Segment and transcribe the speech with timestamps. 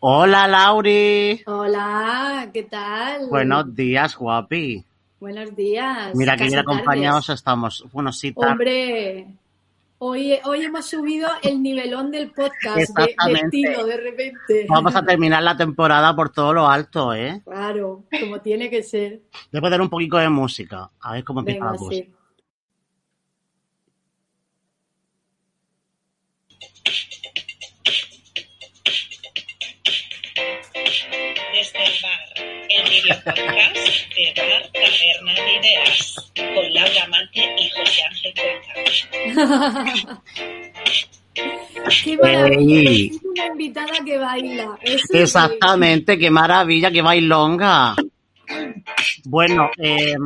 [0.00, 1.42] Hola, Lauri.
[1.46, 3.28] Hola, ¿qué tal?
[3.28, 4.84] Buenos días, guapi.
[5.20, 6.14] Buenos días.
[6.14, 7.84] Mira que bien acompañados estamos.
[7.92, 9.26] Bueno, sí, Hombre,
[9.98, 14.66] hoy, hoy hemos subido el nivelón del podcast de, estilo de repente.
[14.68, 17.40] vamos a terminar la temporada por todo lo alto, ¿eh?
[17.44, 19.22] Claro, como tiene que ser.
[19.50, 20.90] Voy a poner un poquito de música.
[21.00, 21.90] A ver cómo empieza Venga, la cosa.
[21.94, 22.10] sí.
[31.54, 32.18] Desde el bar,
[32.68, 33.76] el video podcast
[34.16, 35.96] de Bar Taberna de Ideas,
[36.34, 40.22] con Laura Mante y José Ángel Cuenca.
[42.02, 42.90] Qué maravilla.
[42.90, 43.06] Ey.
[43.06, 44.78] Es una invitada que baila.
[44.82, 45.06] Eso.
[45.12, 47.94] Exactamente, qué maravilla, qué bailonga.
[49.26, 50.16] Bueno, eh,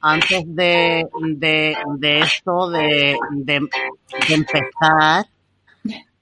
[0.00, 3.60] antes de, de, de esto, de, de,
[4.28, 5.26] de empezar,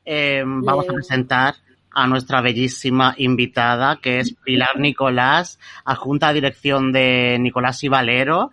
[0.02, 1.54] eh, vamos a presentar
[1.96, 8.50] a nuestra bellísima invitada, que es Pilar Nicolás, adjunta a dirección de Nicolás y Valero.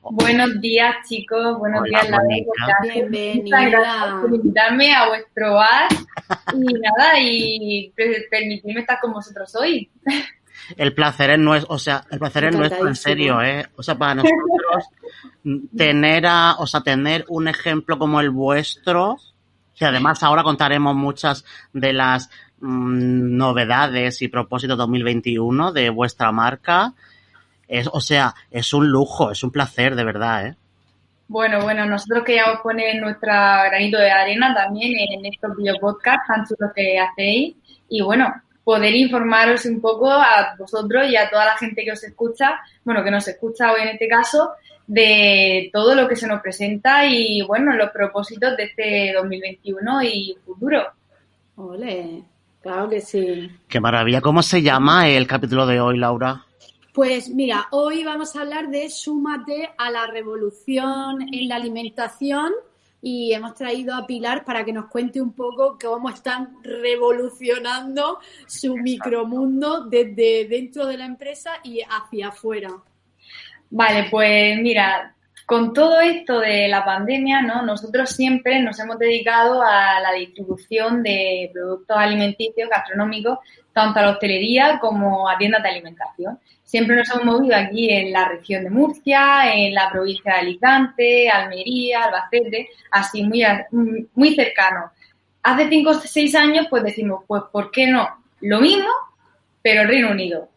[0.00, 1.58] Buenos días, chicos.
[1.58, 2.24] Buenos Hola, días, Laura.
[2.24, 2.78] Mónica.
[2.82, 3.68] Bienvenida.
[3.68, 5.88] Gracias por invitarme a vuestro bar.
[6.54, 9.90] Y nada, y per- permitirme estar con vosotros hoy.
[10.76, 13.66] El placer es nuestro, o sea, el placer es nuestro, en serio, ¿eh?
[13.76, 14.84] O sea, para nosotros
[15.76, 19.16] tener a, o sea, tener un ejemplo como el vuestro,
[19.74, 22.30] que además ahora contaremos muchas de las
[22.62, 26.94] mm, novedades y propósitos 2021 de vuestra marca.
[27.68, 30.56] Es, o sea, es un lujo, es un placer, de verdad, ¿eh?
[31.28, 36.72] Bueno, bueno, nosotros queríamos poner nuestro granito de arena también en estos videopodcasts tan chulos
[36.74, 37.56] que hacéis.
[37.88, 42.04] Y bueno, poder informaros un poco a vosotros y a toda la gente que os
[42.04, 44.52] escucha, bueno, que nos escucha hoy en este caso,
[44.86, 50.36] de todo lo que se nos presenta y bueno, los propósitos de este 2021 y
[50.44, 50.82] futuro.
[51.56, 52.22] Ole,
[52.62, 53.50] claro que sí.
[53.68, 54.20] Qué maravilla.
[54.20, 56.46] ¿Cómo se llama el capítulo de hoy, Laura?
[56.92, 62.52] Pues mira, hoy vamos a hablar de Súmate a la revolución en la alimentación
[63.00, 68.76] y hemos traído a Pilar para que nos cuente un poco cómo están revolucionando su
[68.76, 72.70] micromundo desde dentro de la empresa y hacia afuera.
[73.70, 75.16] Vale, pues mira,
[75.46, 77.62] con todo esto de la pandemia, ¿no?
[77.62, 83.38] Nosotros siempre nos hemos dedicado a la distribución de productos alimenticios, gastronómicos,
[83.72, 86.38] tanto a la hostelería como a tiendas de alimentación.
[86.62, 91.28] Siempre nos hemos movido aquí en la región de Murcia, en la provincia de Alicante,
[91.28, 93.44] Almería, Albacete, así muy,
[94.14, 94.90] muy cercano.
[95.42, 98.08] Hace cinco o seis años, pues decimos, pues, ¿por qué no?
[98.40, 98.88] Lo mismo,
[99.60, 100.48] pero Reino Unido.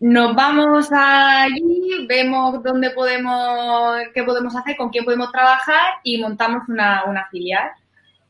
[0.00, 6.68] Nos vamos allí, vemos dónde podemos, qué podemos hacer, con quién podemos trabajar y montamos
[6.68, 7.70] una, una filial.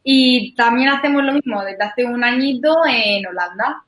[0.02, 3.82] Y también hacemos lo mismo desde hace un añito en Holanda.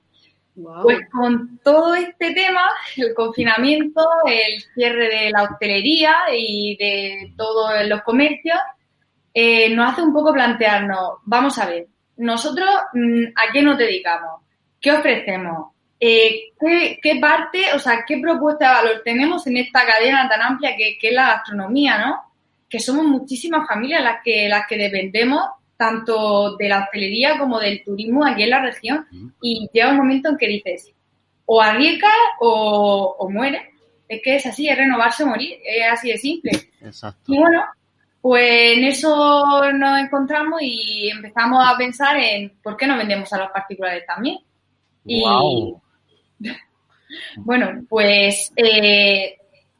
[0.57, 0.83] Wow.
[0.83, 7.73] Pues con todo este tema, el confinamiento, el cierre de la hostelería y de todos
[7.87, 8.59] los comercios,
[9.33, 11.87] eh, nos hace un poco plantearnos, vamos a ver,
[12.17, 14.43] nosotros mm, a qué nos dedicamos,
[14.81, 15.73] qué ofrecemos,
[16.03, 20.41] Eh, ¿qué, qué parte, o sea, qué propuesta de valor tenemos en esta cadena tan
[20.41, 22.23] amplia que, que es la gastronomía, ¿no?
[22.69, 25.43] Que somos muchísimas familias las que, las que dependemos
[25.77, 29.07] tanto de la hostelería como del turismo aquí en la región
[29.41, 30.93] y llega un momento en que dices
[31.47, 33.63] o arriesgas o, o mueres.
[34.07, 36.53] Es que es así, es renovarse o morir, es así de simple.
[36.83, 37.33] Exacto.
[37.33, 37.65] Y bueno,
[38.21, 43.39] pues en eso nos encontramos y empezamos a pensar en por qué no vendemos a
[43.39, 44.39] los particulares también.
[45.05, 45.81] Y Guau.
[47.37, 49.37] bueno, pues eh,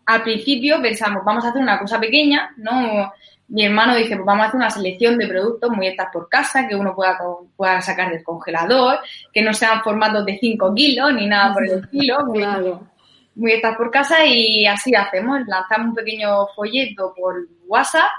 [0.07, 3.13] al principio pensamos, vamos a hacer una cosa pequeña, ¿no?
[3.49, 6.69] Mi hermano dice, pues vamos a hacer una selección de productos muy hechas por casa,
[6.69, 9.01] que uno pueda, sacar del congelador,
[9.33, 12.87] que no sean formatos de 5 kilos ni nada por el estilo, muy- Claro.
[13.35, 17.35] muy hechas por casa y así hacemos, lanzamos un pequeño folleto por
[17.67, 18.11] WhatsApp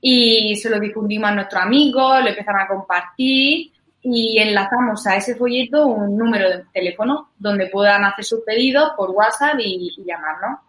[0.00, 3.72] y se lo difundimos a nuestros amigos, lo empiezan a compartir
[4.08, 9.10] y enlazamos a ese folleto un número de teléfono donde puedan hacer sus pedidos por
[9.10, 10.60] WhatsApp y, y llamarnos.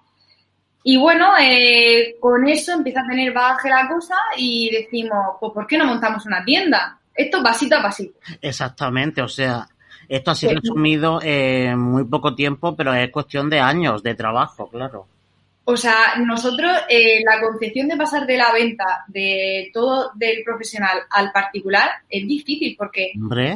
[0.84, 5.68] Y bueno, eh, con eso empieza a tener bagaje la cosa y decimos, pues ¿por
[5.68, 7.00] qué no montamos una tienda?
[7.14, 8.18] Esto pasito a pasito.
[8.42, 9.68] Exactamente, o sea,
[10.08, 14.68] esto ha sido resumido en muy poco tiempo, pero es cuestión de años de trabajo,
[14.70, 15.08] claro.
[15.70, 21.00] O sea, nosotros eh, la concepción de pasar de la venta de todo del profesional
[21.10, 23.12] al particular es difícil porque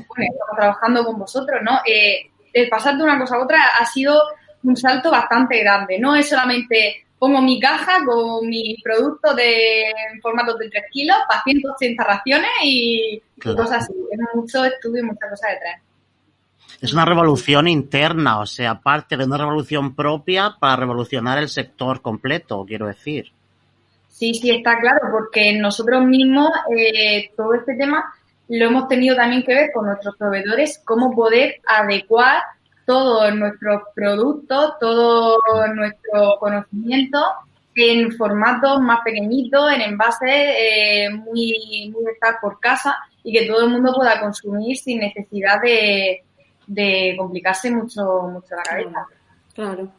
[0.10, 1.80] bueno, estamos trabajando con vosotros, ¿no?
[1.86, 4.22] Eh, el pasar de una cosa a otra ha sido
[4.64, 6.00] un salto bastante grande.
[6.00, 9.86] No es solamente pongo mi caja con mi producto de
[10.22, 13.60] formatos de 3 kilos para 180 raciones y, y Claro.
[13.60, 13.94] cosas así.
[14.12, 15.82] Es mucho estudio y muchas cosas detrás.
[16.82, 22.02] Es una revolución interna, o sea, parte de una revolución propia para revolucionar el sector
[22.02, 23.32] completo, quiero decir.
[24.10, 28.12] Sí, sí, está claro, porque nosotros mismos eh, todo este tema
[28.50, 32.42] lo hemos tenido también que ver con nuestros proveedores, cómo poder adecuar
[32.86, 35.38] todos nuestros productos, todo
[35.76, 37.24] nuestro conocimiento
[37.76, 43.66] en formatos más pequeñitos, en envases eh, muy, muy estar por casa y que todo
[43.66, 46.24] el mundo pueda consumir sin necesidad de,
[46.72, 48.02] de complicarse mucho,
[48.32, 49.06] mucho la cabeza.
[49.54, 49.92] Claro.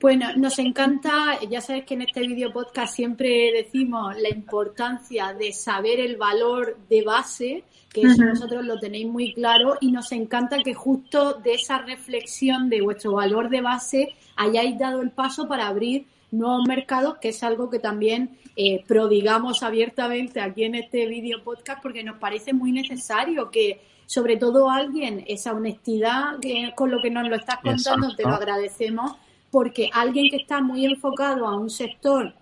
[0.00, 5.52] Bueno, nos encanta, ya sabes que en este video podcast siempre decimos la importancia de
[5.52, 10.56] saber el valor de base, que eso nosotros lo tenéis muy claro, y nos encanta
[10.64, 15.68] que justo de esa reflexión de vuestro valor de base hayáis dado el paso para
[15.68, 21.44] abrir nuevos mercados, que es algo que también eh, prodigamos abiertamente aquí en este video
[21.44, 23.80] podcast porque nos parece muy necesario que
[24.10, 28.30] sobre todo alguien, esa honestidad que, con lo que nos lo estás contando, te lo
[28.30, 29.12] agradecemos,
[29.52, 32.34] porque alguien que está muy enfocado a un sector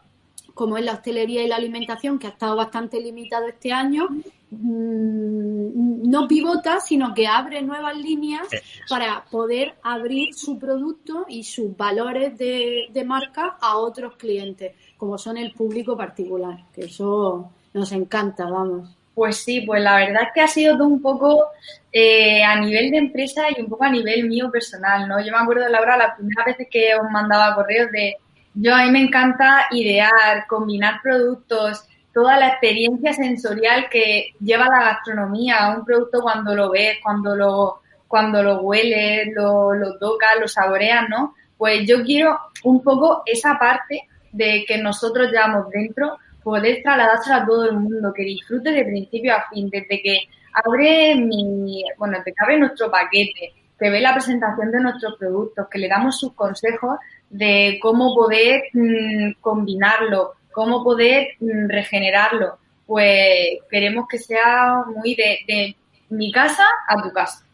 [0.54, 4.08] como es la hostelería y la alimentación, que ha estado bastante limitado este año,
[4.50, 8.48] mm, no pivota, sino que abre nuevas líneas
[8.88, 15.18] para poder abrir su producto y sus valores de, de, marca a otros clientes, como
[15.18, 18.96] son el público particular, que eso nos encanta, vamos.
[19.18, 21.48] Pues sí, pues la verdad que ha sido todo un poco
[21.90, 25.18] eh, a nivel de empresa y un poco a nivel mío personal, ¿no?
[25.18, 28.14] Yo me acuerdo, Laura, las primeras veces que os mandaba correos de
[28.54, 31.84] yo a mí me encanta idear, combinar productos,
[32.14, 37.80] toda la experiencia sensorial que lleva la gastronomía, un producto cuando lo ves, cuando lo,
[38.06, 41.34] cuando lo hueles, lo, lo tocas, lo saboreas, ¿no?
[41.56, 46.18] Pues yo quiero un poco esa parte de que nosotros llevamos dentro,
[46.48, 50.20] poder trasladársela a todo el mundo, que disfrute de principio a fin, desde que
[50.54, 55.68] abre mi, bueno, desde que abre nuestro paquete, que ve la presentación de nuestros productos,
[55.70, 56.98] que le damos sus consejos
[57.28, 62.56] de cómo poder mm, combinarlo, cómo poder mm, regenerarlo.
[62.86, 65.76] Pues queremos que sea muy de,
[66.08, 67.44] mi casa a tu casa.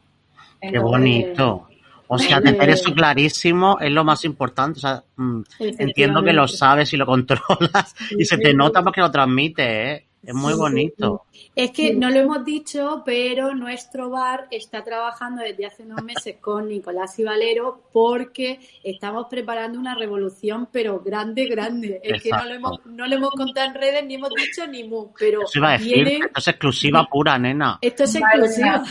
[0.61, 1.67] Qué bonito.
[2.09, 4.79] O sea, tener eso clarísimo es lo más importante.
[4.79, 9.01] O sea, mm, entiendo que lo sabes y lo controlas y se te nota porque
[9.01, 10.07] lo transmite, ¿eh?
[10.27, 11.27] Es muy bonito.
[11.55, 16.37] Es que no lo hemos dicho, pero nuestro bar está trabajando desde hace unos meses
[16.41, 22.01] con Nicolás y Valero porque estamos preparando una revolución, pero grande, grande.
[22.03, 24.85] Es que no lo, hemos, no lo hemos contado en redes, ni hemos dicho ni
[24.85, 27.79] mu, pero Eso iba a decir, esto es exclusiva pura, nena.
[27.81, 28.83] Esto es exclusiva.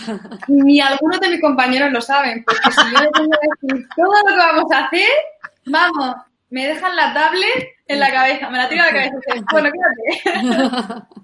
[0.48, 4.30] Ni algunos de mis compañeros lo saben, porque si yo les tengo que decir todo
[4.30, 5.10] lo que vamos a hacer,
[5.66, 6.16] vamos,
[6.50, 9.16] me dejan la tablet en la cabeza, me la tiro a la cabeza.
[9.52, 11.08] Bueno, quédate.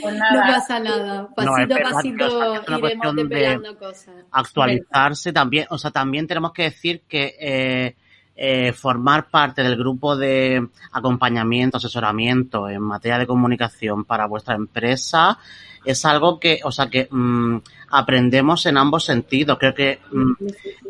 [0.00, 4.14] Pues no pasa nada, pasito a pasito iremos de cosas.
[4.30, 7.96] Actualizarse también, o sea, también tenemos que decir que eh,
[8.34, 15.38] eh, formar parte del grupo de acompañamiento, asesoramiento en materia de comunicación para vuestra empresa
[15.84, 17.56] es algo que, o sea, que mm,
[17.90, 19.58] aprendemos en ambos sentidos.
[19.58, 20.32] Creo que mm,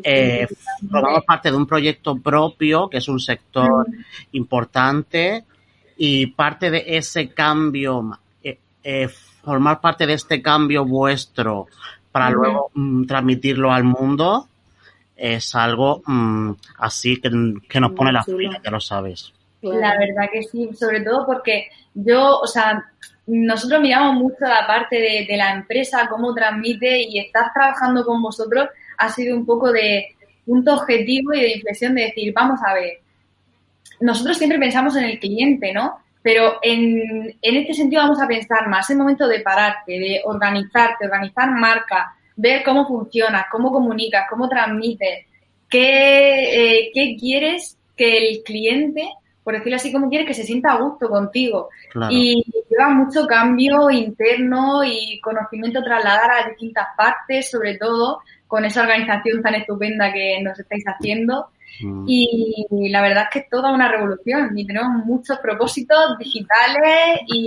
[0.03, 0.47] eh,
[0.91, 3.87] formamos parte de un proyecto propio, que es un sector
[4.33, 5.45] importante,
[5.97, 8.19] y parte de ese cambio
[8.83, 9.09] eh,
[9.43, 11.67] formar parte de este cambio vuestro
[12.11, 14.49] para luego mm, transmitirlo al mundo
[15.17, 17.31] es algo mm, así que,
[17.81, 19.33] nos pone la fila, ya lo sabes.
[19.63, 22.85] La verdad que sí, sobre todo porque yo, o sea,
[23.27, 28.21] nosotros miramos mucho la parte de, de, la empresa, cómo transmite y estar trabajando con
[28.21, 28.69] vosotros
[28.99, 32.99] ha sido un poco de punto objetivo y de inflexión de decir, vamos a ver,
[34.01, 36.01] nosotros siempre pensamos en el cliente, ¿no?
[36.23, 40.21] Pero en, en este sentido vamos a pensar más en el momento de pararte, de
[40.25, 45.27] organizarte, organizar marca, ver cómo funciona, cómo comunicas, cómo transmites,
[45.69, 49.09] qué, eh, qué quieres que el cliente,
[49.43, 51.69] por decirlo así, cómo quieres que se sienta a gusto contigo.
[52.11, 58.83] Y lleva mucho cambio interno y conocimiento trasladar a distintas partes, sobre todo con esa
[58.83, 61.49] organización tan estupenda que nos estáis haciendo.
[61.81, 62.05] Mm.
[62.09, 67.47] Y la verdad es que es toda una revolución y tenemos muchos propósitos digitales y,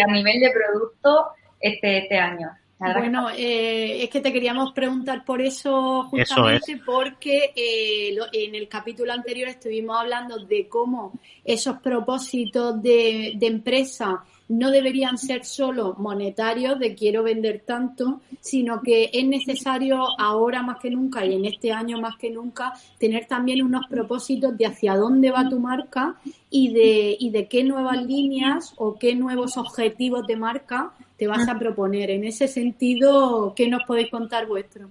[0.00, 1.28] a nivel de producto
[1.60, 2.50] este, este año.
[2.78, 9.12] Bueno, eh, es que te queríamos preguntar por eso justamente porque eh, en el capítulo
[9.12, 16.78] anterior estuvimos hablando de cómo esos propósitos de, de empresa no deberían ser solo monetarios
[16.78, 21.72] de quiero vender tanto, sino que es necesario ahora más que nunca y en este
[21.72, 26.16] año más que nunca tener también unos propósitos de hacia dónde va tu marca
[26.50, 31.48] y de, y de qué nuevas líneas o qué nuevos objetivos de marca te vas
[31.48, 32.10] a proponer.
[32.10, 34.90] En ese sentido, ¿qué nos podéis contar vuestro?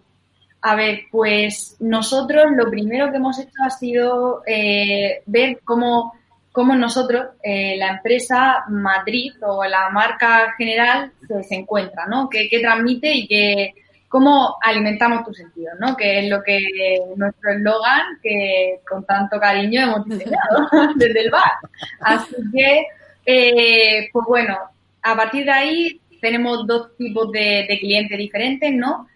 [0.65, 6.13] A ver, pues nosotros lo primero que hemos hecho ha sido eh, ver cómo,
[6.53, 12.29] cómo nosotros, eh, la empresa Madrid o la marca general, se, encuentra, ¿no?
[12.29, 13.73] ¿Qué, transmite y qué,
[14.07, 15.97] cómo alimentamos tus sentidos, ¿no?
[15.97, 21.53] Que es lo que nuestro eslogan que con tanto cariño hemos diseñado desde el bar.
[21.99, 22.85] Así que,
[23.25, 24.55] eh, pues bueno,
[25.01, 29.07] a partir de ahí tenemos dos tipos de, clientes diferentes, ¿no?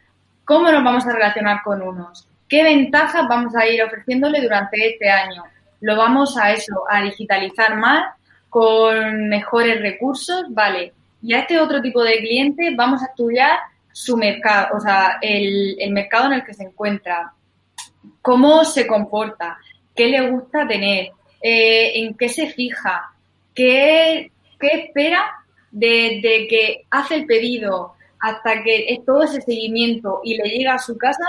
[0.44, 2.28] ¿Cómo nos vamos a relacionar con unos?
[2.50, 5.44] ¿Qué ventajas vamos a ir ofreciéndole durante este año?
[5.82, 8.16] Lo vamos a eso, a digitalizar más,
[8.50, 10.94] con mejores recursos, vale.
[11.22, 13.60] Y a este otro tipo de cliente vamos a estudiar
[13.92, 17.34] su mercado, o sea, el, mercado en el que se encuentra,
[18.22, 19.58] cómo se comporta,
[19.96, 23.12] qué le gusta tener, eh, en qué se fija,
[23.56, 30.38] qué, qué espera desde que hace el pedido hasta que es todo ese seguimiento y
[30.38, 31.26] le llega a su casa,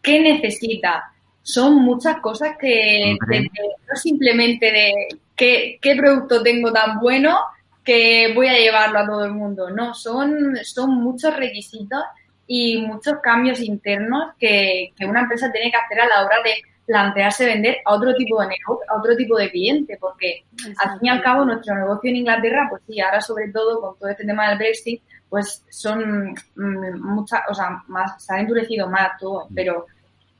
[0.00, 1.12] ¿qué necesita?
[1.42, 4.92] Son muchas cosas que no simplemente de
[5.34, 7.38] qué, qué producto tengo tan bueno
[7.84, 9.70] que voy a llevarlo a todo el mundo.
[9.70, 12.02] No, son, son muchos requisitos
[12.46, 16.54] y muchos cambios internos que, que una empresa tiene que hacer a la hora de
[16.86, 20.44] plantearse vender a otro tipo de negocio, a otro tipo de cliente, porque
[20.84, 23.98] al fin y al cabo nuestro negocio en Inglaterra, pues sí, ahora sobre todo con
[23.98, 28.88] todo este tema del Brexit, pues son mm, muchas, o sea, más, se ha endurecido
[28.88, 29.86] más todo, pero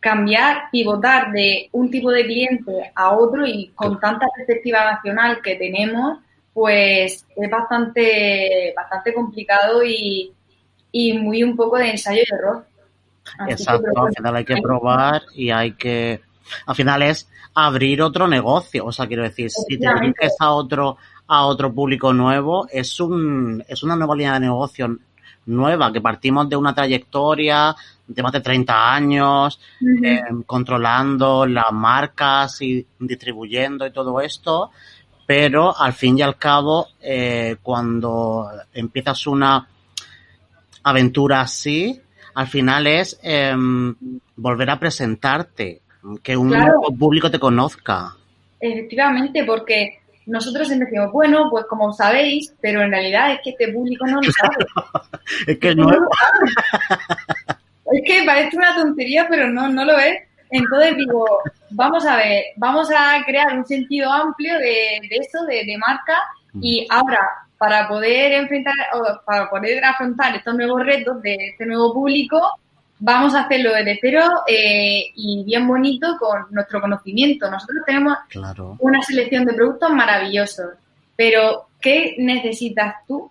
[0.02, 5.54] cambiar, pivotar de un tipo de cliente a otro y con tanta perspectiva nacional que
[5.54, 6.18] tenemos,
[6.52, 10.32] pues es bastante, bastante complicado y,
[10.90, 12.66] y muy un poco de ensayo y error.
[13.49, 16.21] Exacto, al final hay que probar y hay que
[16.66, 18.85] al final es abrir otro negocio.
[18.87, 20.97] O sea, quiero decir, si te diriges a otro,
[21.28, 24.99] a otro público nuevo, es un, es una nueva línea de negocio
[25.47, 27.75] nueva, que partimos de una trayectoria
[28.07, 29.61] de más de 30 años,
[30.05, 34.71] eh, controlando las marcas y distribuyendo y todo esto,
[35.27, 39.67] pero al fin y al cabo, eh, cuando empiezas una
[40.83, 42.01] aventura así,
[42.35, 43.95] al final es em,
[44.37, 45.81] volver a presentarte,
[46.23, 46.53] que un
[46.99, 48.17] público te conozca.
[48.59, 53.73] Efectivamente, porque nosotros siempre decimos, bueno, pues como sabéis, pero en realidad es que este
[53.73, 54.57] público no lo sabe.
[55.47, 56.09] es que es nuevo.
[57.93, 60.23] es que parece una tontería, pero no, no lo es.
[60.50, 61.25] Entonces digo,
[61.71, 66.19] vamos a ver, vamos a crear un sentido amplio de, de eso, de, de marca,
[66.61, 66.93] y mm.
[66.93, 67.21] ahora,
[67.57, 72.38] para poder enfrentar, o para poder afrontar estos nuevos retos de este nuevo público,
[73.04, 77.50] vamos a hacerlo desde cero eh, y bien bonito con nuestro conocimiento.
[77.50, 78.16] Nosotros tenemos
[78.78, 80.75] una selección de productos maravillosos,
[81.16, 83.28] pero ¿qué necesitas tú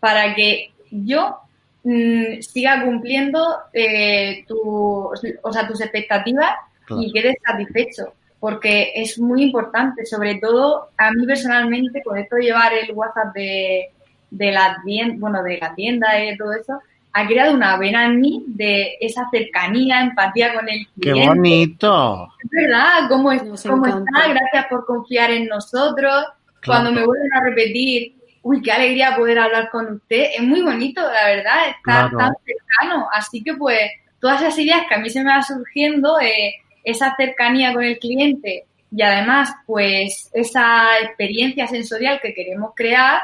[0.00, 1.38] para que yo
[1.84, 3.42] mm, siga cumpliendo
[3.72, 5.10] eh, tu,
[5.42, 6.52] o sea, tus expectativas
[6.90, 8.12] y quedes satisfecho?
[8.38, 13.34] Porque es muy importante, sobre todo a mí personalmente, con esto de llevar el WhatsApp
[13.34, 13.92] de,
[14.30, 16.80] de la tienda, bueno, de la tienda y todo eso,
[17.18, 21.20] ha creado una vena en mí de esa cercanía, empatía con el cliente.
[21.22, 22.28] ¡Qué bonito!
[22.44, 24.28] Es verdad, ¿cómo, es, cómo está?
[24.28, 26.26] Gracias por confiar en nosotros.
[26.66, 30.26] Cuando me vuelven a repetir, uy, qué alegría poder hablar con usted.
[30.36, 33.08] Es muy bonito, la verdad, estar tan cercano.
[33.10, 33.80] Así que, pues,
[34.20, 37.98] todas esas ideas que a mí se me van surgiendo, eh, esa cercanía con el
[37.98, 43.22] cliente y además, pues, esa experiencia sensorial que queremos crear,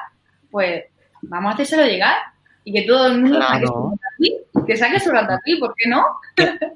[0.51, 0.85] pues,
[1.21, 2.32] vamos a hacérselo llegar
[2.65, 5.11] y que todo el mundo saque su que saque su
[5.59, 6.05] ¿por qué no?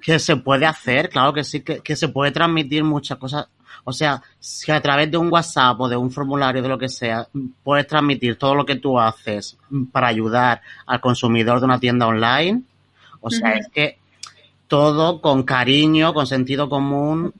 [0.02, 3.48] Que, se puede hacer, claro que sí, que, se puede transmitir muchas cosas.
[3.84, 6.88] O sea, si a través de un WhatsApp o de un formulario, de lo que
[6.88, 7.28] sea,
[7.62, 9.56] puedes transmitir todo lo que tú haces
[9.92, 12.62] para ayudar al consumidor de una tienda online,
[13.20, 13.98] o sea, es que
[14.68, 17.32] todo con cariño, con sentido común,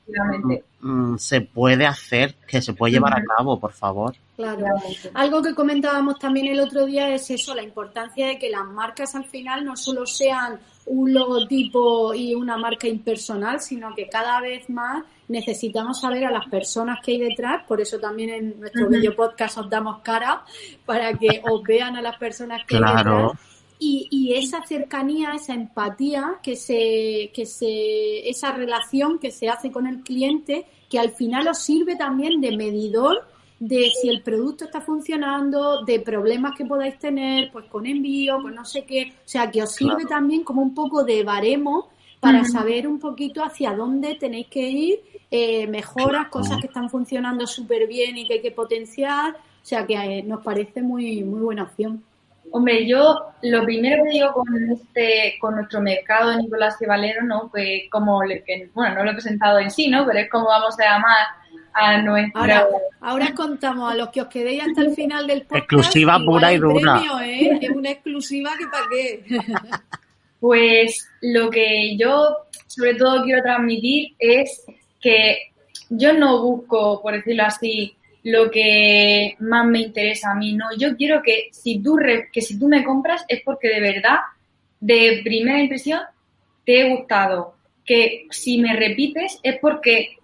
[0.80, 4.14] mm, se puede hacer, que se puede llevar a cabo, por favor.
[4.36, 4.66] Claro.
[5.14, 9.14] Algo que comentábamos también el otro día es eso, la importancia de que las marcas
[9.14, 14.68] al final no solo sean un logotipo y una marca impersonal, sino que cada vez
[14.70, 19.16] más necesitamos saber a las personas que hay detrás, por eso también en nuestro video
[19.16, 20.44] podcast os damos cara,
[20.84, 23.32] para que os vean a las personas que hay detrás.
[23.78, 29.70] Y, y, esa cercanía, esa empatía, que se, que se, esa relación que se hace
[29.70, 33.26] con el cliente, que al final os sirve también de medidor
[33.58, 38.54] de si el producto está funcionando, de problemas que podáis tener, pues con envío, con
[38.54, 39.12] no sé qué.
[39.14, 41.88] O sea, que os sirve también como un poco de baremo
[42.20, 47.46] para saber un poquito hacia dónde tenéis que ir, eh, mejoras, cosas que están funcionando
[47.46, 49.34] súper bien y que hay que potenciar.
[49.34, 52.02] O sea, que eh, nos parece muy, muy buena opción.
[52.52, 57.22] Hombre, yo lo primero que digo con este, con nuestro mercado de Nicolás y Valero,
[57.22, 57.48] ¿no?
[57.50, 60.06] Pues como, que, bueno, no lo he presentado en sí, ¿no?
[60.06, 61.26] Pero es como vamos a llamar
[61.74, 62.40] a nuestro...
[62.40, 62.66] Ahora,
[63.00, 65.64] ahora contamos a los que os quedéis hasta el final del podcast.
[65.64, 66.94] Exclusiva pura y dura.
[66.94, 67.58] Premio, ¿eh?
[67.60, 69.24] Es una exclusiva que para qué.
[70.38, 72.36] Pues lo que yo
[72.66, 74.64] sobre todo quiero transmitir es
[75.00, 75.38] que
[75.88, 80.64] yo no busco, por decirlo así, lo que más me interesa a mí, no.
[80.76, 81.96] Yo quiero que si tú,
[82.32, 84.18] que si tú me compras es porque de verdad,
[84.80, 86.00] de primera impresión,
[86.64, 87.54] te he gustado.
[87.84, 90.16] Que si me repites es porque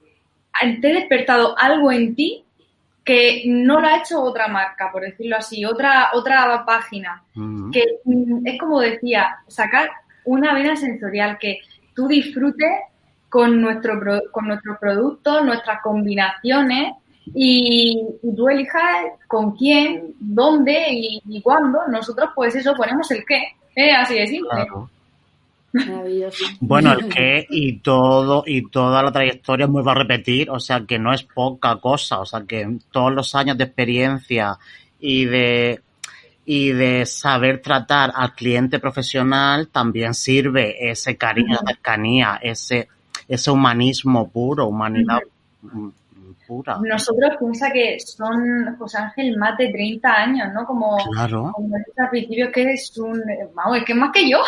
[0.80, 2.42] te he despertado algo en ti
[3.04, 7.22] que no lo ha hecho otra marca, por decirlo así, otra, otra página.
[7.72, 9.88] Que mm, es como decía, sacar
[10.24, 11.60] una vena sensorial, que
[11.94, 12.80] tú disfrutes
[13.28, 14.00] con, nuestro,
[14.32, 16.94] con nuestros productos, nuestras combinaciones
[17.26, 18.02] y,
[18.36, 21.80] tú elijas con quién, dónde y, cuándo.
[21.88, 23.42] Nosotros, pues eso, ponemos el qué.
[23.76, 23.92] ¿eh?
[23.92, 24.66] Así de simple.
[26.60, 30.84] Bueno, el qué y todo y toda la trayectoria muy va a repetir, o sea
[30.86, 34.58] que no es poca cosa, o sea que todos los años de experiencia
[35.00, 35.80] y de
[36.44, 42.88] y de saber tratar al cliente profesional también sirve ese cariño, cercanía, ese
[43.26, 45.20] ese humanismo puro, humanidad
[46.48, 50.64] Nosotros piensa que son, José Ángel, más de 30 años, ¿no?
[50.66, 51.52] Como, claro.
[51.54, 53.22] como al principio que es un,
[53.54, 54.40] vamos, es que es más que yo.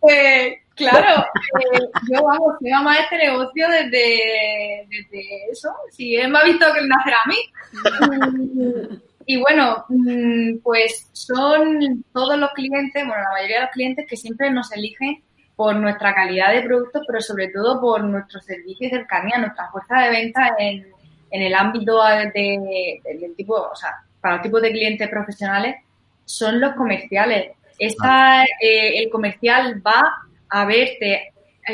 [0.00, 1.24] pues, claro,
[1.60, 1.78] eh,
[2.10, 6.66] yo, vamos, soy mamá de este negocio desde, desde eso, si él me ha visto
[6.72, 9.00] que nacer a mí.
[9.24, 14.16] Y bueno, mm, pues son todos los clientes, bueno, la mayoría de los clientes que
[14.16, 15.22] siempre nos eligen
[15.56, 20.00] por nuestra calidad de productos, pero sobre todo por nuestro servicio y cercanía, nuestra fuerza
[20.00, 20.86] de venta en,
[21.30, 23.90] en el ámbito de, del tipo, o sea,
[24.20, 25.76] para los tipos de clientes profesionales,
[26.24, 27.52] son los comerciales.
[27.78, 30.02] Esta, eh, el comercial va
[30.48, 31.32] a verte,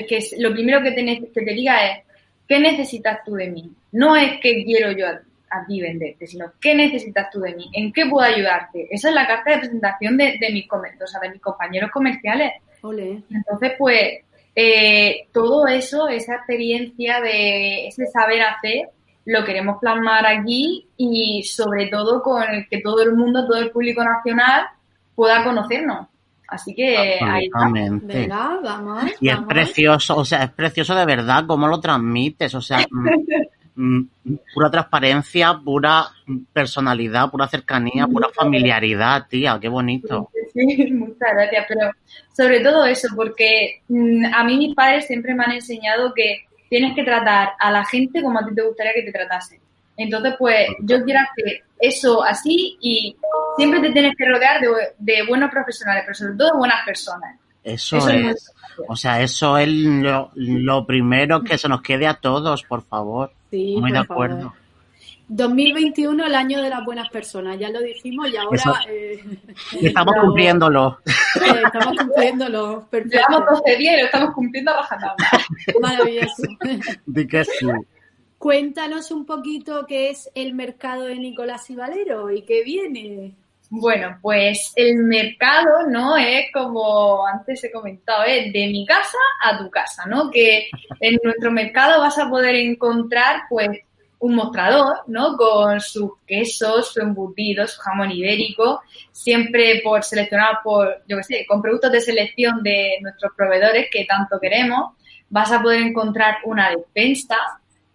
[0.09, 2.05] que lo primero que te, que te diga es,
[2.47, 3.71] ¿qué necesitas tú de mí?
[3.93, 7.71] No es que quiero yo a, ti venderte, sino ¿qué necesitas tú de mí?
[7.73, 8.87] ¿En qué puedo ayudarte?
[8.91, 12.53] Esa es la carta de presentación de, de mis, o sea, de mis compañeros comerciales
[12.83, 18.89] entonces, pues, eh, todo eso, esa experiencia de ese saber hacer,
[19.25, 23.71] lo queremos plasmar aquí y sobre todo con el que todo el mundo, todo el
[23.71, 24.67] público nacional
[25.15, 26.09] pueda conocernos.
[26.49, 27.51] Así que ahí
[28.03, 32.63] Venga, vamos, y es precioso, o sea, es precioso de verdad cómo lo transmites, o
[32.63, 33.09] sea, mm,
[33.77, 34.09] mm,
[34.55, 36.07] pura transparencia, pura
[36.51, 40.31] personalidad, pura cercanía, pura familiaridad, tía, qué bonito.
[40.59, 41.91] Sí, muchas gracias, pero
[42.37, 46.95] sobre todo eso, porque mm, a mí mis padres siempre me han enseñado que tienes
[46.95, 49.61] que tratar a la gente como a ti te gustaría que te tratasen.
[49.97, 53.17] Entonces, pues yo quiero hacer eso así y
[53.57, 54.61] siempre te tienes que rodear
[54.99, 57.37] de, buenos profesionales, pero sobre todo de buenas personas.
[57.65, 58.53] Eso, es,
[58.87, 63.33] o sea, eso es lo, primero que se nos quede a todos, por favor.
[63.51, 64.55] Sí, Muy de acuerdo.
[65.29, 68.81] 2021, el año de las buenas personas, ya lo dijimos y ahora...
[68.89, 69.23] Eh,
[69.81, 70.99] estamos cumpliéndolo.
[71.07, 73.19] Eh, estamos cumpliéndolo, perfecto.
[73.19, 75.31] Llevamos 12 días y lo estamos cumpliendo a rajatabla.
[75.81, 76.43] Maravilloso.
[77.07, 77.67] Di que sí.
[78.39, 83.35] Cuéntanos un poquito qué es el mercado de Nicolás y Valero y qué viene.
[83.71, 86.17] Bueno, pues el mercado, ¿no?
[86.17, 90.31] Es como antes he comentado, es de mi casa a tu casa, ¿no?
[90.31, 90.69] Que
[91.01, 93.69] en nuestro mercado vas a poder encontrar, pues,
[94.21, 95.37] un mostrador, ¿no?
[95.37, 101.47] Con sus quesos, su embutido, su jamón ibérico, siempre por seleccionado por, yo qué sé,
[101.47, 104.95] con productos de selección de nuestros proveedores que tanto queremos.
[105.31, 107.37] Vas a poder encontrar una despensa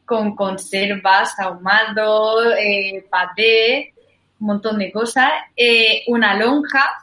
[0.06, 3.94] con conservas, ahumados, eh, paté,
[4.40, 7.03] un montón de cosas, eh, una lonja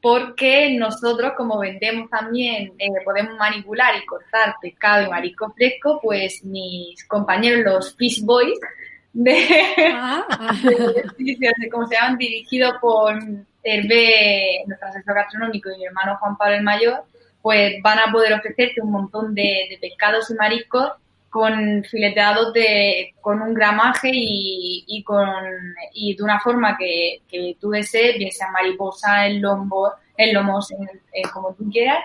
[0.00, 6.44] porque nosotros, como vendemos también, eh, podemos manipular y cortar pescado y marisco fresco, pues
[6.44, 8.58] mis compañeros, los Fish Boys,
[9.12, 9.46] de,
[9.94, 10.26] ah,
[11.72, 13.18] como se llaman, dirigidos por
[13.62, 17.04] Hervé, nuestro asesor gastronómico, y mi hermano Juan Pablo el Mayor,
[17.40, 20.92] pues van a poder ofrecerte un montón de, pescados y mariscos
[21.36, 25.28] con fileteados de, con un gramaje y, con,
[25.92, 30.60] y de una forma que, que tú desees, bien sea mariposa, el lombo, el lomo,
[31.34, 31.98] como tú quieras.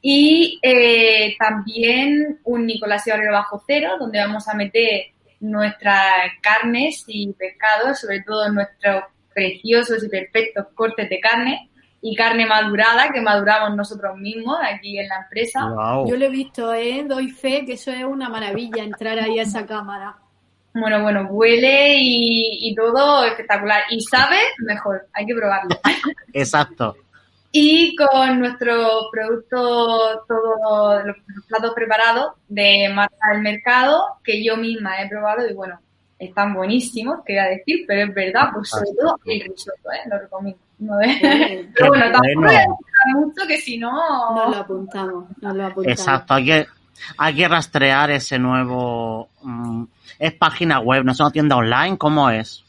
[0.00, 5.08] Y eh, también un Nicolás y bajo cero, donde vamos a meter
[5.40, 9.04] nuestras carnes y pescados, sobre todo nuestros
[9.34, 11.68] preciosos y perfectos cortes de carne,
[12.04, 15.60] y carne madurada que maduramos nosotros mismos aquí en la empresa.
[16.06, 17.04] Yo lo he visto, ¿eh?
[17.06, 20.16] doy fe que eso es una maravilla entrar ahí a esa cámara.
[20.74, 23.82] Bueno, bueno, huele y, y todo espectacular.
[23.90, 25.76] Y sabe mejor, hay que probarlo.
[26.32, 26.96] Exacto.
[27.52, 35.02] Y con nuestros productos, todos los platos preparados de marca del mercado, que yo misma
[35.02, 35.78] he probado y bueno,
[36.24, 40.08] están buenísimos, quería decir, pero es verdad, pues sobre todo el risotto, ¿eh?
[40.08, 40.60] lo recomiendo.
[40.82, 40.98] No.
[40.98, 42.66] Pero bueno, tampoco voy a
[43.14, 43.92] mucho que si no...
[44.34, 45.86] Nos lo apuntamos, nos lo apuntamos.
[45.96, 46.66] Exacto, hay que,
[47.18, 49.28] hay que rastrear ese nuevo...
[49.42, 49.84] mm,
[50.18, 52.64] es página web, no es una tienda online, ¿cómo es?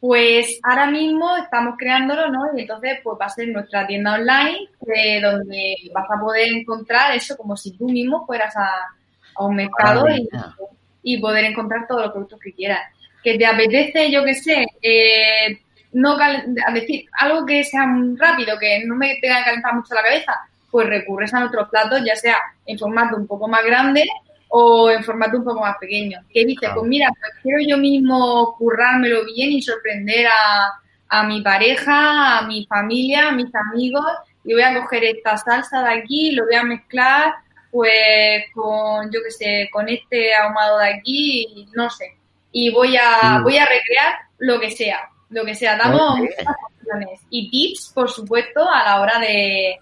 [0.00, 2.40] Pues ahora mismo estamos creándolo, ¿no?
[2.54, 7.14] Y entonces pues va a ser nuestra tienda online, eh, donde vas a poder encontrar
[7.14, 8.68] eso como si tú mismo fueras a,
[9.34, 10.28] a un mercado y.
[11.04, 12.80] y poder encontrar todos los productos que quieras.
[13.22, 15.60] Que te apetece, yo qué sé, eh,
[15.92, 17.86] no cal- a decir algo que sea
[18.16, 20.32] rápido, que no me tenga que calentar mucho la cabeza,
[20.70, 22.36] pues recurres a nuestros platos, ya sea
[22.66, 24.04] en formato un poco más grande
[24.48, 26.18] o en formato un poco más pequeño.
[26.32, 26.80] Que dices, Claro.
[26.80, 30.70] pues mira, pues quiero yo mismo currármelo bien y sorprender a,
[31.08, 34.04] a mi pareja, a mi familia, a mis amigos,
[34.44, 37.34] y voy a coger esta salsa de aquí, lo voy a mezclar
[37.74, 42.16] pues con, yo qué sé, con este ahumado de aquí, no sé.
[42.52, 43.42] Y voy a, Mm.
[43.42, 45.76] voy a recrear lo que sea, lo que sea.
[45.76, 46.46] Damos muchas
[46.78, 49.76] opciones y tips, por supuesto, a la hora de,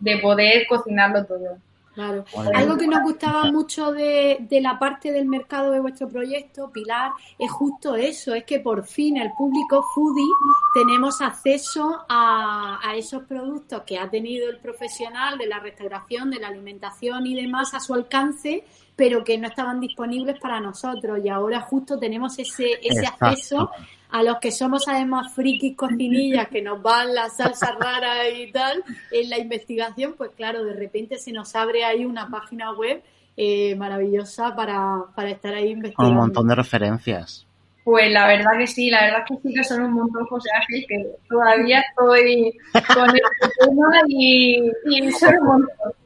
[0.00, 1.56] de poder cocinarlo todo.
[1.94, 2.24] Claro.
[2.54, 7.12] Algo que nos gustaba mucho de, de la parte del mercado de vuestro proyecto, Pilar,
[7.36, 10.24] es justo eso, es que por fin el público foodie
[10.72, 16.38] tenemos acceso a, a esos productos que ha tenido el profesional de la restauración, de
[16.38, 18.64] la alimentación y demás a su alcance,
[19.00, 23.24] pero que no estaban disponibles para nosotros y ahora justo tenemos ese, ese Exacto.
[23.24, 23.70] acceso
[24.10, 28.84] a los que somos además frikis cocinillas que nos van las salsas raras y tal,
[29.10, 33.02] en la investigación, pues claro, de repente se nos abre ahí una página web
[33.38, 36.12] eh, maravillosa para, para estar ahí Con investigando.
[36.12, 37.46] un montón de referencias.
[37.82, 40.84] Pues la verdad que sí, la verdad que sí que son un montón José Ángel,
[40.86, 42.52] que todavía estoy
[42.94, 44.60] con este tema y,
[44.90, 45.99] y son un montón.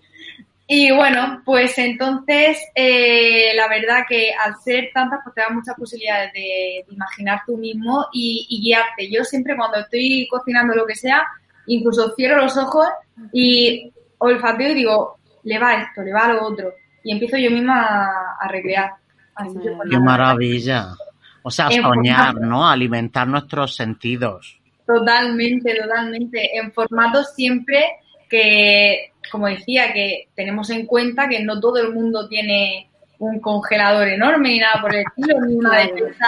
[0.66, 5.76] Y bueno, pues entonces eh, la verdad que al ser tantas, pues te da muchas
[5.76, 9.10] posibilidades de, de imaginar tú mismo y, y guiarte.
[9.10, 11.22] Yo siempre cuando estoy cocinando lo que sea,
[11.66, 12.86] incluso cierro los ojos
[13.32, 16.72] y olfateo y digo, le va esto, le va lo otro.
[17.02, 18.90] Y empiezo yo misma a, a recrear.
[19.34, 20.94] Así que, pues, Qué maravilla.
[21.42, 22.36] O sea, soñar.
[22.36, 22.66] ¿no?
[22.66, 24.58] Alimentar nuestros sentidos.
[24.86, 26.58] Totalmente, totalmente.
[26.58, 27.84] En formato siempre
[28.34, 34.08] que, como decía, que tenemos en cuenta que no todo el mundo tiene un congelador
[34.08, 36.26] enorme ni nada por el estilo, ni una defensa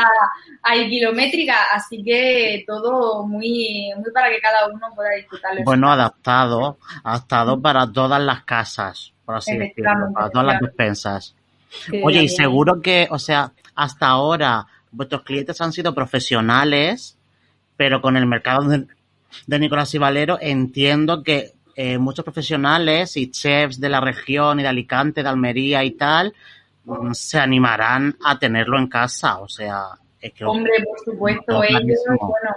[0.62, 5.64] ahí kilométrica, así que todo muy, muy para que cada uno pueda disfrutarlo.
[5.64, 11.34] Bueno, adaptado, adaptado para todas las casas, por así decirlo, para todas las despensas.
[12.04, 17.18] Oye, y seguro que, o sea, hasta ahora vuestros clientes han sido profesionales,
[17.76, 18.86] pero con el mercado de,
[19.46, 24.62] de Nicolás y Valero entiendo que eh, muchos profesionales y chefs de la región y
[24.62, 26.32] de Alicante, de Almería y tal,
[26.86, 29.40] mm, se animarán a tenerlo en casa.
[29.40, 29.82] O sea,
[30.18, 32.56] es que Hombre, por supuesto, ellos, bueno,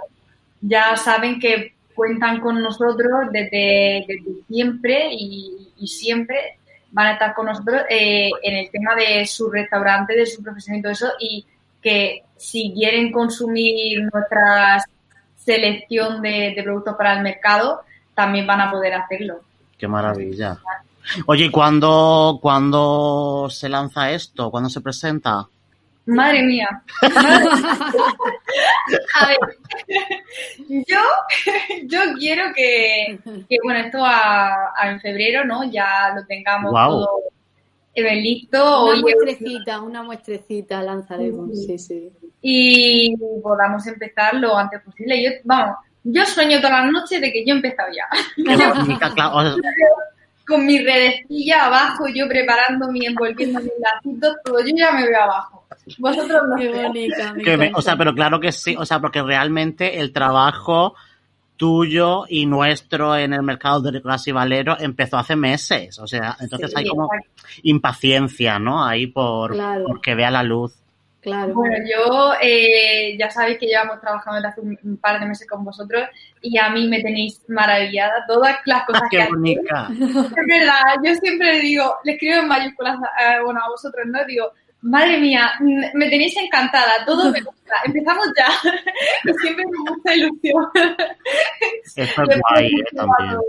[0.61, 6.57] ya saben que cuentan con nosotros desde, desde siempre y, y siempre
[6.91, 10.77] van a estar con nosotros eh, en el tema de su restaurante, de su profesión
[10.77, 11.45] y todo eso, y
[11.81, 14.81] que si quieren consumir nuestra
[15.35, 17.81] selección de, de productos para el mercado,
[18.19, 19.39] también van a poder hacerlo.
[19.77, 20.57] Qué maravilla.
[21.25, 24.51] Oye, ¿y cuándo, cuándo se lanza esto?
[24.51, 25.47] ¿Cuándo se presenta?
[26.05, 26.67] Madre mía.
[29.21, 29.37] A ver,
[30.67, 30.99] yo,
[31.85, 35.63] yo quiero que, que, bueno, esto a, a en febrero, ¿no?
[35.71, 36.89] Ya lo tengamos Guau.
[36.89, 37.21] todo
[37.95, 38.85] listo.
[38.85, 42.11] Una muestrecita, una muestrecita lanzaremos, sí, sí.
[42.41, 45.23] y podamos empezar lo antes posible.
[45.23, 48.05] Yo, vamos, yo sueño todas las noches de que yo he empezado ya.
[50.47, 55.21] Con mi redecilla abajo, yo preparando mi envolviendo mis lacitos, todo, yo ya me veo
[55.21, 55.63] abajo.
[55.99, 56.55] Vosotros no.
[56.55, 59.99] Qué bonita, me que me- o sea, pero claro que sí, o sea, porque realmente
[59.99, 60.95] el trabajo
[61.55, 66.35] tuyo y nuestro en el mercado de Nicolás y Valero empezó hace meses, o sea,
[66.39, 67.09] entonces Sí, hay como
[67.63, 68.83] impaciencia, ¿no?
[68.83, 69.83] Ahí por, Claro.
[69.85, 70.73] por que vea la luz.
[71.21, 71.53] Claro.
[71.53, 75.45] Bueno, yo eh, ya sabéis que llevamos trabajando desde hace un, un par de meses
[75.47, 76.07] con vosotros
[76.41, 78.25] y a mí me tenéis maravillada.
[78.27, 79.89] Todas las cosas que Qué bonita.
[79.99, 84.23] Es verdad, yo siempre digo, le escribo en mayúsculas, eh, bueno, a vosotros, ¿no?
[84.25, 84.51] Digo,
[84.81, 88.47] madre mía, me tenéis encantada, todo me gusta, empezamos ya.
[89.29, 90.65] y siempre me gusta ilusión.
[91.95, 92.83] Esto es guay, ¿eh?
[92.95, 93.39] También.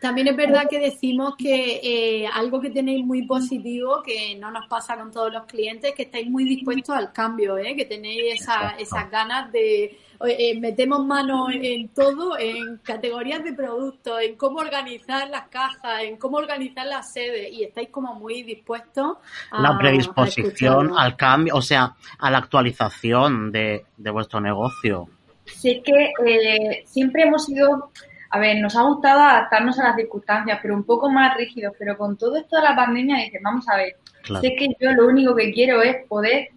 [0.00, 4.68] También es verdad que decimos que eh, algo que tenéis muy positivo, que no nos
[4.68, 7.74] pasa con todos los clientes, que estáis muy dispuestos al cambio, ¿eh?
[7.74, 14.20] que tenéis esa, esas ganas de eh, metemos mano en todo, en categorías de productos,
[14.20, 19.16] en cómo organizar las cajas, en cómo organizar las sedes y estáis como muy dispuestos
[19.50, 25.08] a la predisposición al cambio, o sea, a la actualización de, de vuestro negocio.
[25.44, 27.90] Sí, es que eh, siempre hemos sido
[28.30, 31.74] a ver, nos ha gustado adaptarnos a las circunstancias, pero un poco más rígidos.
[31.78, 33.96] Pero con todo esto de la pandemia, dices, vamos a ver,
[34.40, 36.50] sé que yo lo único que quiero es poder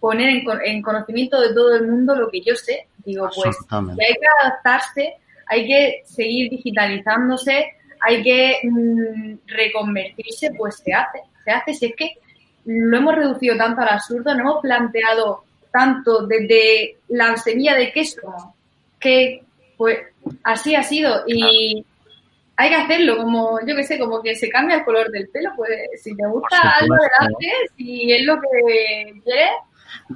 [0.00, 2.86] poner en, conocimiento de todo el mundo lo que yo sé.
[3.04, 5.14] Digo, pues, hay que adaptarse,
[5.46, 11.20] hay que seguir digitalizándose, hay que mm, reconvertirse, pues se hace.
[11.44, 12.18] Se hace si es que
[12.64, 18.54] lo hemos reducido tanto al absurdo, no hemos planteado tanto desde la semilla de queso,
[18.98, 19.42] que
[19.76, 19.98] pues
[20.44, 21.84] así ha sido y
[22.60, 25.50] hay que hacerlo, como yo que sé, como que se cambia el color del pelo,
[25.56, 25.70] pues
[26.02, 29.50] si te gusta algo delante, si es lo que quieres,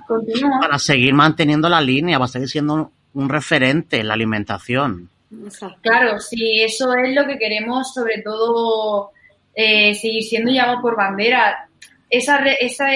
[0.09, 0.59] continúa.
[0.61, 5.09] Para seguir manteniendo la línea, va a seguir siendo un, referente en la alimentación.
[5.83, 9.13] Claro, si eso es lo que queremos, sobre todo
[9.55, 11.69] eh, seguir siendo llamados por bandera.
[12.11, 12.89] Esa, esa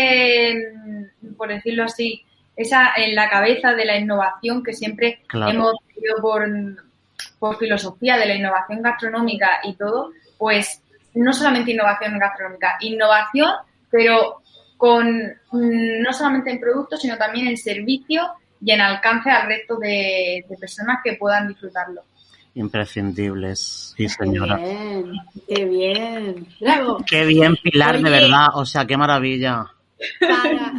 [1.37, 2.25] por decirlo así,
[2.57, 6.49] esa en la cabeza de la innovación que siempre hemos tenido por,
[7.47, 10.83] por filosofía de la innovación gastronómica y todo, pues
[11.15, 13.51] no solamente innovación gastronómica, innovación,
[13.89, 14.43] pero
[14.77, 18.23] con mm, no solamente en productos, sino también en servicio
[18.61, 22.03] y en alcance al resto de, personas que puedan disfrutarlo.
[22.57, 24.57] Imprescindibles, sí señora.
[24.57, 27.05] Qué bien, qué bien.
[27.07, 28.49] Qué bien, Pilar, de verdad.
[28.55, 29.67] O sea, qué maravilla.
[30.19, 30.73] Para,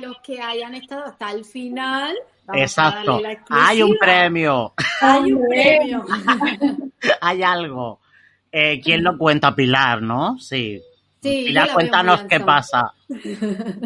[0.00, 2.16] los que hayan estado hasta el final,
[2.54, 3.20] Exacto.
[3.50, 4.74] Hay un premio.
[5.00, 6.04] Hay un premio.
[7.20, 8.00] Hay algo.
[8.50, 9.54] Eh, ¿Quién lo cuenta?
[9.54, 10.38] Pilar, ¿no?
[10.38, 10.80] Sí.
[11.20, 12.92] Pilar, cuéntanos qué pasa.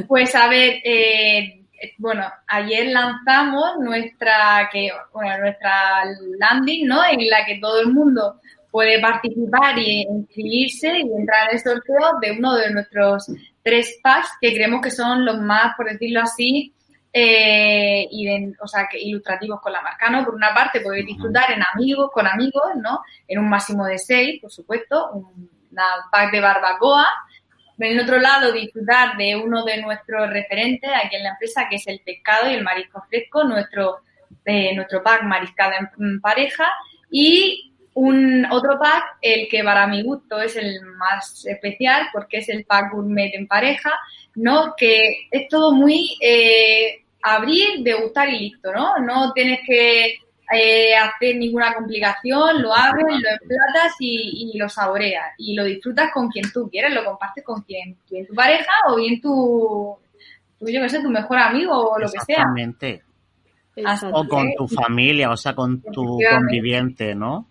[0.08, 1.64] Pues a ver, eh,
[1.98, 6.04] bueno, ayer lanzamos nuestra, que, bueno, nuestra
[6.38, 7.04] landing, ¿no?
[7.04, 12.18] En la que todo el mundo puede participar y inscribirse y entrar en el sorteo
[12.22, 13.30] de uno de nuestros
[13.66, 16.72] tres packs que creemos que son los más, por decirlo así,
[17.12, 20.24] eh, y o sea, que ilustrativos con la marca, ¿no?
[20.24, 23.02] Por una parte, podéis disfrutar en amigos, con amigos, ¿no?
[23.26, 25.50] En un máximo de seis, por supuesto, un
[26.12, 27.08] pack de barbacoa.
[27.76, 31.74] En el otro lado, disfrutar de uno de nuestros referentes aquí en la empresa, que
[31.74, 34.02] es el pescado y el marisco fresco, nuestro,
[34.44, 36.68] eh, nuestro pack mariscado en pareja.
[37.10, 42.48] Y un otro pack, el que para mi gusto es el más especial, porque es
[42.50, 43.90] el pack gourmet en pareja,
[44.34, 44.74] ¿no?
[44.76, 48.98] Que es todo muy eh, abrir, degustar y listo, ¿no?
[48.98, 50.18] No tienes que
[50.52, 55.32] eh, hacer ninguna complicación, lo abres, lo emplatas y, y, lo saboreas.
[55.38, 59.22] Y lo disfrutas con quien tú quieras, lo compartes con quien, tu pareja o bien
[59.22, 59.96] tu,
[60.60, 62.44] yo qué sé, tu mejor amigo o lo que sea.
[62.44, 63.02] Exactamente.
[64.12, 67.46] O con tu familia, o sea, con tu conviviente, ¿no?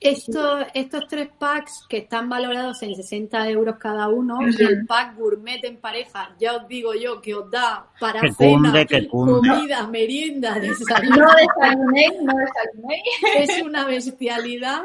[0.00, 5.16] Estos, estos tres packs que están valorados en 60 euros cada uno, y el pack
[5.16, 8.72] gourmet en pareja, ya os digo yo que os da para cena,
[9.10, 11.16] comida, merienda, desayuno.
[11.16, 13.02] No desayunéis, no desayunéis.
[13.36, 14.82] Es una bestialidad.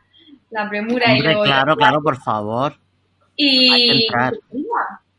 [0.51, 2.77] la premura y lo, Claro, claro, por favor.
[3.35, 4.07] Y,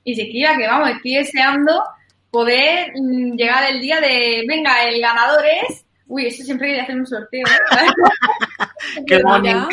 [0.05, 1.85] y se escriba, que vamos, estoy deseando
[2.31, 5.85] poder mm, llegar el día de, venga, el ganador es...
[6.07, 7.45] Uy, eso siempre quería hacer un sorteo.
[7.47, 9.05] ¿eh?
[9.07, 9.69] Qué bonito.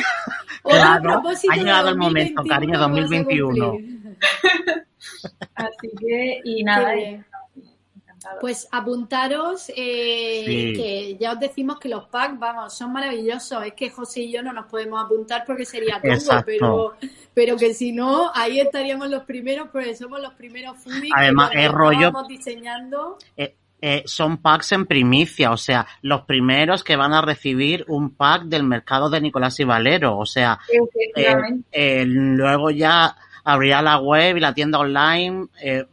[0.64, 3.72] Claro, ha llegado el momento, cariño, 2021.
[5.56, 6.94] Así que, y nada,
[8.40, 13.66] pues apuntaros, eh, que ya os decimos que los packs, vamos, son maravillosos.
[13.66, 16.94] Es que José y yo no nos podemos apuntar porque sería todo, pero,
[17.34, 21.66] pero que si no, ahí estaríamos los primeros, porque somos los primeros foodies Además, que
[21.66, 22.12] es rollo.
[22.28, 23.18] diseñando.
[23.38, 28.14] Eh, eh, son packs en primicia, o sea, los primeros que van a recibir un
[28.14, 30.60] pack del mercado de Nicolás y Valero, o sea,
[32.06, 35.86] luego ya abrirá la web y la tienda online eh,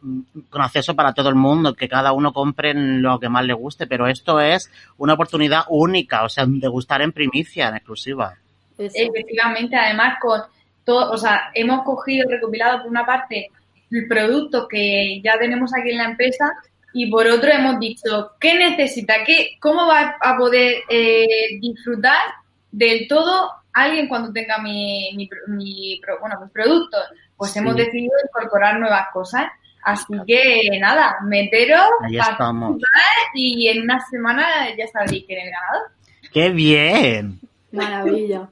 [0.49, 3.87] con acceso para todo el mundo, que cada uno compre lo que más le guste,
[3.87, 8.35] pero esto es una oportunidad única, o sea, de gustar en primicia, en exclusiva.
[8.77, 10.41] Efectivamente, además con
[10.83, 13.49] todo, o sea, hemos cogido, recopilado por una parte
[13.89, 16.45] el producto que ya tenemos aquí en la empresa
[16.93, 19.23] y por otro hemos dicho, ¿qué necesita?
[19.25, 22.19] ¿Qué, ¿Cómo va a poder eh, disfrutar
[22.71, 27.01] del todo alguien cuando tenga mi, mi, mi bueno, mis productos?
[27.37, 27.59] Pues Sí.
[27.59, 29.45] hemos decidido incorporar nuevas cosas.
[29.83, 31.79] Así que nada, meteros
[33.33, 34.45] y en una semana
[34.77, 35.91] ya sabréis quién es el ganador.
[36.33, 37.39] ¡Qué bien!
[37.71, 38.49] Maravilla.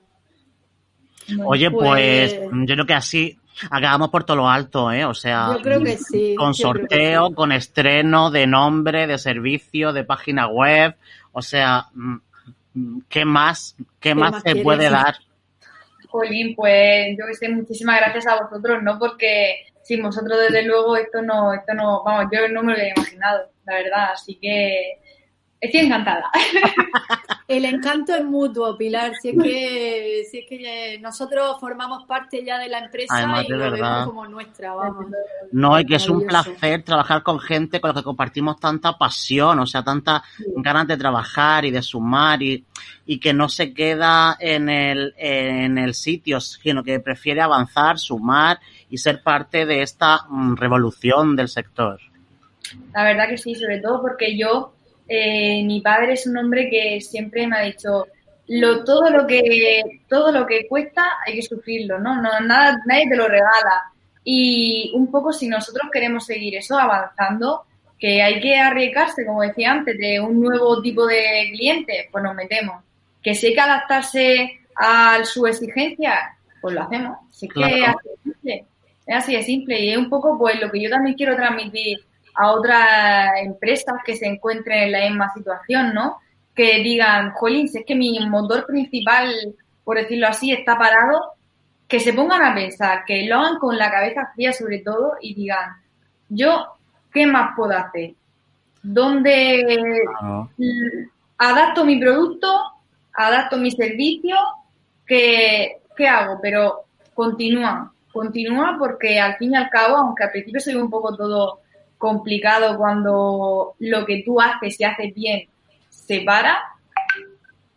[1.44, 3.38] Oye, Pues- pues yo creo que así
[3.70, 5.06] acabamos por todo lo alto, ¿eh?
[5.06, 6.36] O sea, Yo creo que sí.
[6.38, 7.34] con yo creo que sorteo, sí.
[7.34, 10.96] con estreno de nombre, de servicio, de página web.
[11.32, 12.16] O sea, mm,
[12.76, 14.64] mm, ¿qué más, qué más más se quieres?
[14.64, 15.16] puede dar?
[16.16, 18.98] Jolín, pues yo que sé, muchísimas gracias a vosotros, ¿no?
[19.00, 22.94] Porque sin vosotros, desde luego, esto no, esto no, vamos, yo no me lo había
[22.96, 24.12] imaginado, la verdad.
[24.14, 25.00] Así que
[25.60, 26.30] estoy encantada.
[27.48, 29.14] El encanto es mutuo, Pilar.
[29.22, 33.52] Si es que, si es que nosotros formamos parte ya de la empresa Además, y
[33.52, 34.00] lo verdad.
[34.00, 35.06] vemos como nuestra, vamos.
[35.52, 39.60] No, y que es un placer trabajar con gente con la que compartimos tanta pasión,
[39.60, 40.24] o sea, tanta
[40.58, 42.66] ganas de trabajar y de sumar y,
[43.06, 48.60] y que no se queda en el, en el sitio, sino que prefiere avanzar, sumar
[48.90, 52.00] y ser parte de esta mm, revolución del sector.
[52.94, 54.74] La verdad que sí, sobre todo porque yo,
[55.08, 58.08] eh, mi padre es un hombre que siempre me ha dicho,
[58.48, 62.22] lo, todo lo que, todo lo que cuesta hay que sufrirlo, ¿no?
[62.22, 63.92] no nada, nadie te lo regala.
[64.24, 67.66] Y un poco si nosotros queremos seguir eso avanzando,
[68.00, 72.36] que hay que arriesgarse, como decía antes, de un nuevo tipo de cliente, pues nos
[72.36, 72.84] metemos.
[73.22, 77.18] Que si hay que adaptarse a su exigencia, pues lo hacemos.
[77.32, 78.66] Si es que es así de simple.
[79.06, 79.80] Es así de simple.
[79.80, 82.00] Y es un poco pues lo que yo también quiero transmitir
[82.36, 86.18] a otras empresas que se encuentren en la misma situación, ¿no?
[86.54, 89.30] Que digan, jolín, si es que mi motor principal,
[89.84, 91.34] por decirlo así, está parado,
[91.88, 95.34] que se pongan a pensar, que lo hagan con la cabeza fría sobre todo y
[95.36, 95.76] digan,
[96.30, 96.74] yo,
[97.14, 98.14] ¿qué más puedo hacer?
[98.82, 99.64] ¿Dónde
[100.20, 100.50] Claro.
[101.38, 102.62] adapto mi producto,
[103.14, 104.36] adapto mi servicio?
[105.06, 106.40] ¿Qué, qué hago?
[106.42, 111.16] Pero continúa, continúa porque al fin y al cabo, aunque al principio ve un poco
[111.16, 111.60] todo
[111.98, 115.48] complicado cuando lo que tú haces y haces bien
[115.90, 116.62] se para,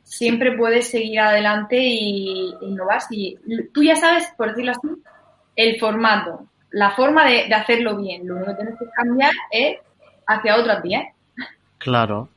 [0.02, 3.00] siempre puedes seguir adelante y innovar.
[3.00, 3.38] Si
[3.72, 4.88] tú ya sabes, por decirlo así,
[5.57, 8.26] el formato, la forma de, de hacerlo bien.
[8.26, 9.78] Lo único que tienes que cambiar es
[10.26, 11.04] hacia otras vías.
[11.78, 12.28] Claro,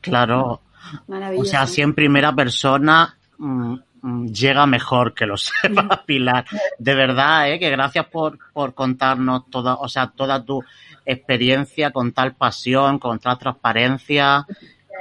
[0.00, 0.60] claro.
[1.06, 1.48] Maravilloso.
[1.48, 6.44] O sea, si en primera persona mm, llega mejor que lo sepa Pilar.
[6.78, 7.58] De verdad, ¿eh?
[7.58, 10.62] que gracias por, por contarnos toda, o sea, toda tu
[11.04, 14.46] experiencia con tal pasión, con tal transparencia.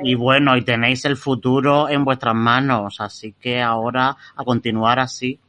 [0.02, 5.40] Y bueno, y tenéis el futuro en vuestras manos, así que ahora a continuar así.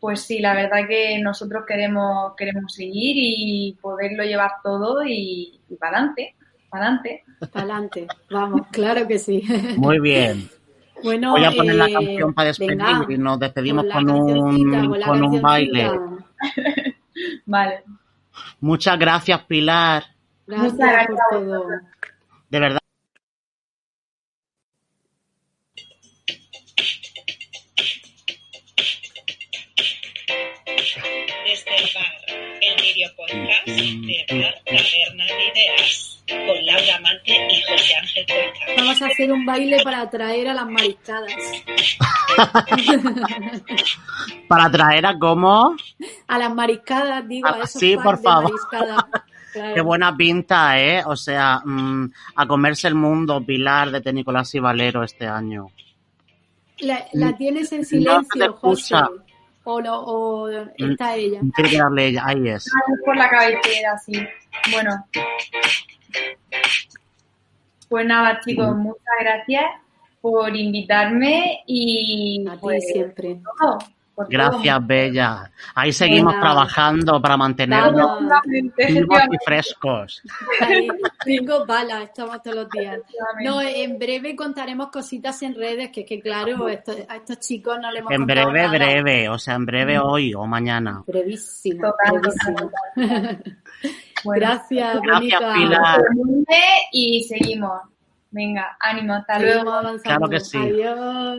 [0.00, 5.76] Pues sí, la verdad que nosotros queremos, queremos seguir y poderlo llevar todo y, y
[5.76, 6.34] para adelante,
[6.70, 7.24] para adelante.
[7.52, 9.42] Adelante, vamos, claro que sí.
[9.76, 10.48] Muy bien.
[11.02, 15.00] Bueno, Voy a poner la eh, canción para despedir venga, y nos despedimos con un,
[15.02, 15.90] con un baile.
[17.46, 17.84] Vale.
[18.60, 20.04] Muchas gracias, Pilar.
[20.46, 21.68] Gracias Muchas gracias por a todo.
[22.48, 22.80] De verdad.
[31.44, 37.62] Desde el bar, el video podcast de Bar Taberna de Ideas, con Laura Mante y
[37.62, 37.85] José Ángel Cuenca.
[38.76, 41.32] Vamos a hacer un baile para atraer a las mariscadas.
[44.48, 45.74] Para traer a cómo.
[46.28, 48.52] A las mariscadas, digo, Ah, a esos sí, por de favor.
[48.70, 48.96] Claro.
[49.74, 51.02] Qué buena pinta, ¿eh?
[51.06, 55.70] O sea, mm, a comerse el mundo, Pilar de Nicolás y Valero este año.
[56.80, 58.94] La, la tienes en No silencio, José.
[58.94, 59.08] escucha.
[59.64, 61.40] O, lo, o está ella.
[61.54, 62.22] Tiene que darle ella.
[62.26, 62.70] Ahí es.
[63.04, 64.12] Por la cabecera, sí.
[64.70, 64.90] Bueno.
[67.88, 69.64] Pues nada, chicos, muchas gracias
[70.20, 73.40] por invitarme y A ti pues, siempre.
[73.58, 73.78] todo,
[74.30, 75.50] Gracias, Bella.
[75.74, 78.18] Ahí seguimos trabajando para mantenernos
[78.74, 80.22] vivos y frescos.
[80.62, 80.88] Ahí,
[81.22, 82.98] Tengo balas, estamos todos los días.
[83.44, 87.90] No, en breve contaremos cositas en redes, que, que claro, esto- a estos chicos no
[87.92, 88.70] le hemos En breve, nada.
[88.70, 89.28] breve.
[89.28, 91.04] O sea, en breve hoy o mañana.
[91.06, 92.70] Brevísimo, Total, brevísimo.
[94.24, 95.54] Bueno, Gracias, Gracias, Bonica.
[95.54, 96.00] Pilar.
[96.92, 97.80] y seguimos.
[98.30, 99.70] Venga, ánimo, hasta luego.
[99.70, 100.02] Avanzando.
[100.02, 100.58] Claro que sí.
[100.58, 101.34] Adiós.